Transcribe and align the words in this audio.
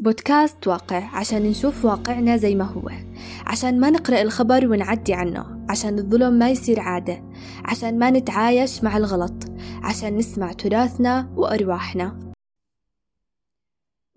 بودكاست 0.00 0.66
واقع 0.66 1.16
عشان 1.16 1.42
نشوف 1.42 1.84
واقعنا 1.84 2.36
زي 2.36 2.54
ما 2.54 2.64
هو. 2.64 2.90
عشان 3.46 3.80
ما 3.80 3.90
نقرأ 3.90 4.22
الخبر 4.22 4.66
ونعدي 4.68 5.14
عنه. 5.14 5.66
عشان 5.68 5.98
الظلم 5.98 6.32
ما 6.32 6.50
يصير 6.50 6.80
عادة. 6.80 7.24
عشان 7.64 7.98
ما 7.98 8.10
نتعايش 8.10 8.84
مع 8.84 8.96
الغلط. 8.96 9.44
عشان 9.82 10.16
نسمع 10.16 10.52
تراثنا 10.52 11.34
وأرواحنا. 11.36 12.32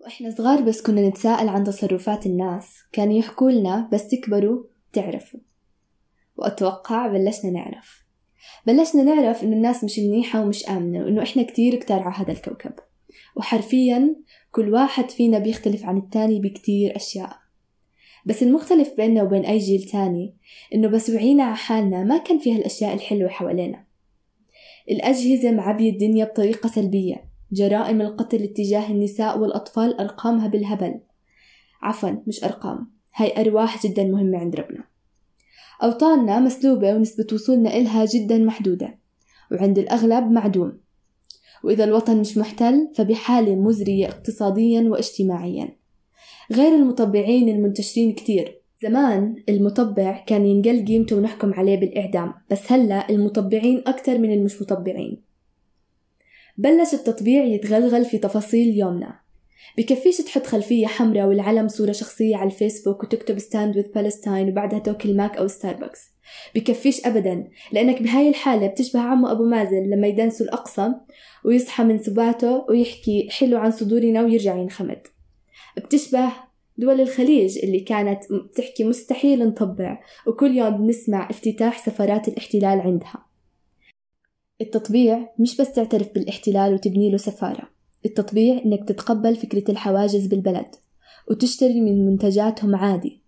وإحنا 0.00 0.30
صغار 0.30 0.60
بس 0.60 0.82
كنا 0.82 1.08
نتساءل 1.08 1.48
عن 1.48 1.64
تصرفات 1.64 2.26
الناس. 2.26 2.78
كانوا 2.92 3.14
يحكوا 3.14 3.50
لنا 3.50 3.88
بس 3.92 4.08
تكبروا 4.08 4.64
تعرفوا. 4.92 5.40
وأتوقع 6.36 7.06
بلشنا 7.06 7.50
نعرف. 7.50 8.04
بلشنا 8.66 9.02
نعرف 9.02 9.42
إنه 9.42 9.56
الناس 9.56 9.84
مش 9.84 9.98
منيحة 9.98 10.40
ومش 10.40 10.66
آمنة 10.68 11.04
وإنه 11.04 11.22
إحنا 11.22 11.42
كتير 11.42 11.74
كتار 11.74 12.02
على 12.02 12.14
هذا 12.14 12.32
الكوكب. 12.32 12.74
وحرفيا 13.36 14.16
كل 14.52 14.74
واحد 14.74 15.10
فينا 15.10 15.38
بيختلف 15.38 15.84
عن 15.84 15.96
التاني 15.96 16.40
بكتير 16.40 16.96
أشياء. 16.96 17.36
بس 18.26 18.42
المختلف 18.42 18.96
بيننا 18.96 19.22
وبين 19.22 19.44
أي 19.44 19.58
جيل 19.58 19.82
تاني 19.82 20.34
إنه 20.74 20.88
بس 20.88 21.10
وعينا 21.10 21.44
على 21.44 21.56
حالنا 21.56 22.04
ما 22.04 22.18
كان 22.18 22.38
فيها 22.38 22.56
الأشياء 22.56 22.94
الحلوة 22.94 23.28
حوالينا. 23.28 23.84
الأجهزة 24.90 25.52
معبية 25.52 25.90
الدنيا 25.90 26.24
بطريقة 26.24 26.68
سلبية. 26.68 27.24
جرائم 27.52 28.00
القتل 28.00 28.42
اتجاه 28.42 28.90
النساء 28.90 29.38
والأطفال 29.38 30.00
أرقامها 30.00 30.48
بالهبل. 30.48 31.00
عفوا 31.82 32.10
مش 32.26 32.44
أرقام. 32.44 32.92
هاي 33.14 33.40
أرواح 33.40 33.86
جدا 33.86 34.04
مهمة 34.04 34.38
عند 34.38 34.56
ربنا. 34.56 34.84
أوطاننا 35.82 36.40
مسلوبة 36.40 36.94
ونسبة 36.94 37.26
وصولنا 37.32 37.76
إلها 37.76 38.04
جدا 38.04 38.38
محدودة. 38.38 38.98
وعند 39.52 39.78
الأغلب 39.78 40.30
معدوم. 40.30 40.78
وإذا 41.64 41.84
الوطن 41.84 42.16
مش 42.16 42.38
محتل 42.38 42.88
فبحالة 42.94 43.54
مزرية 43.54 44.08
اقتصاديا 44.08 44.80
واجتماعيا. 44.80 45.76
غير 46.52 46.74
المطبعين 46.74 47.48
المنتشرين 47.48 48.12
كتير. 48.12 48.62
زمان 48.82 49.42
المطبع 49.48 50.24
كان 50.26 50.46
ينقل 50.46 50.84
قيمته 50.84 51.16
ونحكم 51.16 51.54
عليه 51.54 51.76
بالإعدام 51.76 52.34
بس 52.50 52.72
هلأ 52.72 53.10
المطبعين 53.10 53.82
أكتر 53.86 54.18
من 54.18 54.32
المش 54.32 54.62
مطبعين. 54.62 55.22
بلش 56.58 56.94
التطبيع 56.94 57.44
يتغلغل 57.44 58.04
في 58.04 58.18
تفاصيل 58.18 58.78
يومنا. 58.78 59.21
بكفيش 59.78 60.18
تحط 60.18 60.46
خلفية 60.46 60.86
حمراء 60.86 61.26
والعلم 61.26 61.68
صورة 61.68 61.92
شخصية 61.92 62.36
على 62.36 62.46
الفيسبوك 62.46 63.02
وتكتب 63.02 63.38
stand 63.38 63.76
with 63.76 63.92
Palestine 63.94 64.48
وبعدها 64.48 64.78
توكل 64.78 65.16
ماك 65.16 65.36
أو 65.36 65.48
ستاربكس 65.48 66.12
بكفيش 66.54 67.06
أبدا 67.06 67.48
لأنك 67.72 68.02
بهاي 68.02 68.28
الحالة 68.28 68.66
بتشبه 68.66 69.00
عمو 69.00 69.26
أبو 69.26 69.44
مازن 69.44 69.82
لما 69.82 70.06
يدنسوا 70.06 70.46
الأقصى 70.46 70.92
ويصحى 71.44 71.84
من 71.84 71.98
سباته 71.98 72.64
ويحكي 72.68 73.28
حلو 73.30 73.58
عن 73.58 73.70
صدورنا 73.70 74.22
ويرجع 74.22 74.56
ينخمد. 74.56 75.02
بتشبه 75.76 76.32
دول 76.78 77.00
الخليج 77.00 77.58
اللي 77.58 77.80
كانت 77.80 78.24
تحكي 78.54 78.84
مستحيل 78.84 79.48
نطبع 79.48 80.00
وكل 80.26 80.56
يوم 80.56 80.76
بنسمع 80.76 81.30
افتتاح 81.30 81.86
سفرات 81.86 82.28
الاحتلال 82.28 82.80
عندها. 82.80 83.26
التطبيع 84.60 85.28
مش 85.38 85.56
بس 85.56 85.72
تعترف 85.72 86.08
بالاحتلال 86.14 86.74
وتبني 86.74 87.10
له 87.10 87.16
سفارة. 87.16 87.71
التطبيع 88.06 88.62
إنك 88.64 88.88
تتقبل 88.88 89.36
فكرة 89.36 89.70
الحواجز 89.70 90.26
بالبلد 90.26 90.74
وتشتري 91.30 91.80
من 91.80 92.06
منتجاتهم 92.06 92.76
عادي. 92.76 93.22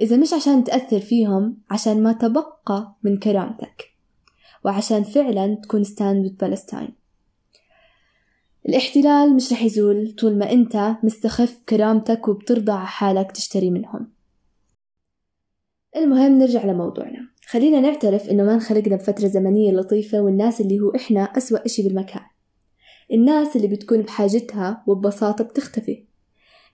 إذا 0.00 0.16
مش 0.16 0.32
عشان 0.32 0.64
تأثر 0.64 1.00
فيهم 1.00 1.56
عشان 1.70 2.02
ما 2.02 2.12
تبقى 2.12 2.96
من 3.02 3.18
كرامتك. 3.18 3.84
وعشان 4.64 5.02
فعلا 5.02 5.54
تكون 5.54 5.84
ستاند 5.84 6.26
with 6.26 6.74
الاحتلال 8.68 9.36
مش 9.36 9.52
رح 9.52 9.62
يزول 9.62 10.14
طول 10.18 10.38
ما 10.38 10.52
أنت 10.52 10.96
مستخف 11.02 11.58
كرامتك 11.68 12.28
وبترضى 12.28 12.86
حالك 12.86 13.32
تشتري 13.32 13.70
منهم. 13.70 14.12
المهم 15.96 16.38
نرجع 16.38 16.64
لموضوعنا. 16.64 17.28
خلينا 17.46 17.80
نعترف 17.80 18.28
إنه 18.30 18.42
ما 18.42 18.54
انخلقنا 18.54 18.96
بفترة 18.96 19.26
زمنية 19.26 19.72
لطيفة 19.72 20.20
والناس 20.20 20.60
اللي 20.60 20.80
هو 20.80 20.94
إحنا 20.94 21.20
أسوأ 21.20 21.66
إشي 21.66 21.82
بالمكان. 21.82 22.22
الناس 23.12 23.56
اللي 23.56 23.68
بتكون 23.68 24.02
بحاجتها 24.02 24.84
وببساطة 24.86 25.44
بتختفي. 25.44 26.04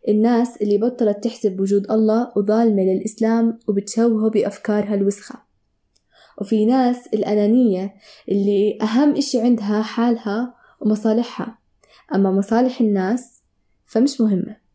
الناس 0.08 0.56
اللي 0.62 0.78
بطلت 0.78 1.24
تحسب 1.24 1.60
وجود 1.60 1.90
الله 1.90 2.32
وظالمة 2.36 2.82
للإسلام 2.82 3.58
وبتشوهه 3.68 4.30
بأفكارها 4.30 4.94
الوسخة 4.94 5.42
وفي 6.40 6.66
ناس 6.66 7.06
الأنانية 7.06 7.94
اللي 8.28 8.78
أهم 8.82 9.16
إشي 9.16 9.40
عندها 9.40 9.82
حالها 9.82 10.54
ومصالحها. 10.80 11.58
أما 12.14 12.30
مصالح 12.30 12.80
الناس 12.80 13.42
فمش 13.86 14.20
مهمة. 14.20 14.67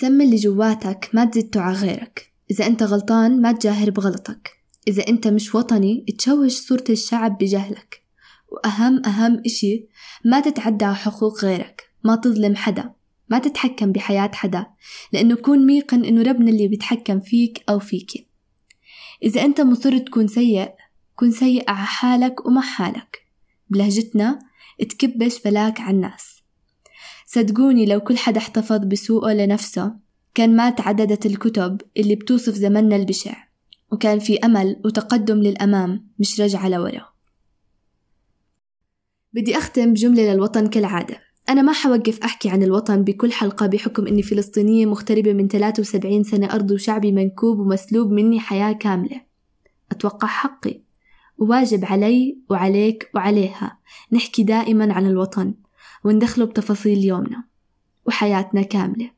سمي 0.00 0.24
اللي 0.24 0.36
جواتك 0.36 1.10
ما 1.12 1.24
تزيد 1.24 1.50
توعى 1.50 1.74
غيرك. 1.74 2.32
إذا 2.50 2.66
أنت 2.66 2.82
غلطان 2.82 3.40
ما 3.40 3.52
تجاهر 3.52 3.90
بغلطك. 3.90 4.50
إذا 4.88 5.08
أنت 5.08 5.28
مش 5.28 5.54
وطني 5.54 6.04
تشوش 6.18 6.52
صورة 6.52 6.84
الشعب 6.90 7.38
بجهلك. 7.38 8.02
وأهم 8.48 9.06
أهم 9.06 9.42
إشي 9.46 9.86
ما 10.24 10.40
تتعدى 10.40 10.84
على 10.84 10.96
حقوق 10.96 11.44
غيرك. 11.44 11.82
ما 12.04 12.16
تظلم 12.16 12.56
حدا. 12.56 12.92
ما 13.28 13.38
تتحكم 13.38 13.92
بحياة 13.92 14.30
حدا. 14.34 14.66
لأنه 15.12 15.36
كون 15.36 15.66
ميقن 15.66 16.04
إنه 16.04 16.22
ربنا 16.22 16.50
اللي 16.50 16.68
بيتحكم 16.68 17.20
فيك 17.20 17.64
أو 17.68 17.78
فيكي 17.78 18.26
إذا 19.22 19.44
أنت 19.44 19.60
مصر 19.60 19.98
تكون 19.98 20.28
سيء 20.28 20.70
كن 21.14 21.30
سيء 21.30 21.70
على 21.70 21.86
حالك 21.86 22.46
ومع 22.46 22.62
حالك. 22.62 23.26
بلهجتنا 23.70 24.38
تكبش 24.78 25.42
بلاك 25.42 25.80
على 25.80 25.96
الناس. 25.96 26.35
صدقوني 27.36 27.86
لو 27.86 28.00
كل 28.00 28.16
حدا 28.16 28.38
احتفظ 28.38 28.84
بسوقه 28.84 29.32
لنفسه 29.32 29.92
كان 30.34 30.56
ما 30.56 30.70
تعددت 30.70 31.26
الكتب 31.26 31.80
اللي 31.96 32.14
بتوصف 32.14 32.54
زمننا 32.54 32.96
البشع 32.96 33.36
وكان 33.92 34.18
في 34.18 34.38
أمل 34.38 34.80
وتقدم 34.84 35.36
للأمام 35.36 36.08
مش 36.18 36.40
رجعة 36.40 36.68
لورا. 36.68 37.08
بدي 39.32 39.58
أختم 39.58 39.92
بجملة 39.92 40.32
للوطن 40.32 40.66
كالعادة. 40.66 41.20
أنا 41.48 41.62
ما 41.62 41.72
حوقف 41.72 42.20
أحكي 42.20 42.48
عن 42.50 42.62
الوطن 42.62 43.04
بكل 43.04 43.32
حلقة 43.32 43.66
بحكم 43.66 44.06
أني 44.06 44.22
فلسطينية 44.22 44.86
مغتربة 44.86 45.32
من 45.32 45.48
73 45.48 46.22
سنة 46.22 46.54
أرض 46.54 46.70
وشعبي 46.70 47.12
منكوب 47.12 47.58
ومسلوب 47.58 48.12
مني 48.12 48.40
حياة 48.40 48.72
كاملة. 48.72 49.20
أتوقع 49.90 50.28
حقي. 50.28 50.82
وواجب 51.38 51.84
علي 51.84 52.38
وعليك 52.50 53.10
وعليها. 53.14 53.78
نحكي 54.12 54.42
دائما 54.42 54.92
عن 54.92 55.06
الوطن. 55.06 55.54
وندخله 56.06 56.44
بتفاصيل 56.44 57.04
يومنا 57.04 57.44
وحياتنا 58.06 58.62
كاملة. 58.62 59.10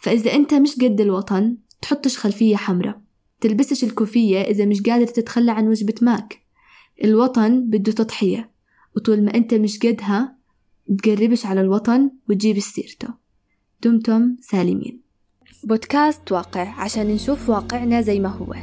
فإذا 0.00 0.34
أنت 0.34 0.54
مش 0.54 0.74
قد 0.74 1.00
الوطن 1.00 1.56
تحطش 1.82 2.18
خلفية 2.18 2.56
حمراء. 2.56 3.00
تلبسش 3.40 3.84
الكوفية 3.84 4.40
إذا 4.40 4.64
مش 4.64 4.82
قادر 4.82 5.06
تتخلى 5.06 5.52
عن 5.52 5.68
وجبة 5.68 5.94
ماك. 6.02 6.42
الوطن 7.04 7.70
بده 7.70 7.92
تضحية 7.92 8.50
وطول 8.96 9.24
ما 9.24 9.34
أنت 9.34 9.54
مش 9.54 9.78
قدها 9.78 10.36
تقربش 11.02 11.46
على 11.46 11.60
الوطن 11.60 12.10
وتجيب 12.28 12.58
سيرته. 12.58 13.08
دمتم 13.82 14.36
سالمين. 14.40 15.00
بودكاست 15.64 16.32
واقع 16.32 16.80
عشان 16.80 17.06
نشوف 17.06 17.48
واقعنا 17.48 18.00
زي 18.00 18.20
ما 18.20 18.28
هو. 18.28 18.54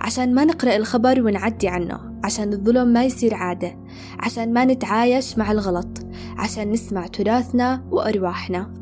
عشان 0.00 0.34
ما 0.34 0.44
نقرأ 0.44 0.76
الخبر 0.76 1.22
ونعدي 1.22 1.68
عنه. 1.68 2.20
عشان 2.24 2.52
الظلم 2.52 2.88
ما 2.88 3.04
يصير 3.04 3.34
عادة. 3.34 3.78
عشان 4.18 4.52
ما 4.52 4.64
نتعايش 4.64 5.38
مع 5.38 5.52
الغلط. 5.52 6.01
عشان 6.38 6.70
نسمع 6.70 7.06
تراثنا 7.06 7.82
وأرواحنا. 7.90 8.74